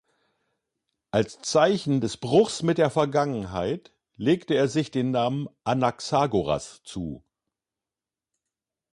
Als 1.11 1.41
Zeichen 1.43 2.01
des 2.01 2.17
Bruchs 2.17 2.63
mit 2.63 2.79
der 2.79 2.89
Vergangenheit 2.89 3.93
legte 4.15 4.55
er 4.55 4.67
sich 4.67 4.89
den 4.89 5.11
Namen 5.11 5.47
"Anaxagoras" 5.63 6.81
zu. 6.83 7.23